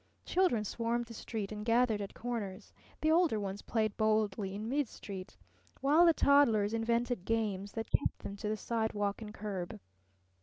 Children 0.25 0.63
swarmed 0.63 1.05
the 1.05 1.13
street 1.13 1.51
and 1.51 1.63
gathered 1.63 2.01
at 2.01 2.15
corners. 2.15 2.73
The 3.01 3.11
older 3.11 3.39
ones 3.39 3.61
played 3.61 3.95
boldly 3.97 4.55
in 4.55 4.67
midstreet, 4.67 5.37
while 5.79 6.07
the 6.07 6.11
toddlers 6.13 6.73
invented 6.73 7.23
games 7.23 7.73
that 7.73 7.91
kept 7.91 8.17
them 8.17 8.35
to 8.37 8.49
the 8.49 8.57
sidewalk 8.57 9.21
and 9.21 9.31
curb. 9.31 9.79